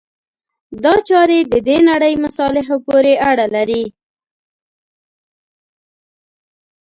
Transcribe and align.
دا 0.83 0.95
چارې 1.09 1.39
د 1.53 1.55
دې 1.67 1.77
نړۍ 1.89 2.13
مصالحو 2.25 2.75
پورې 2.87 3.13
اړه 3.29 3.45
لري. 3.55 3.83